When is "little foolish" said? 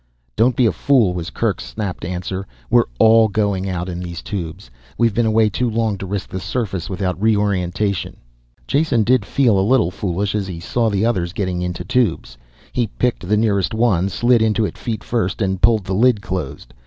9.69-10.33